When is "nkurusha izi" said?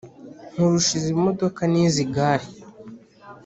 0.53-1.13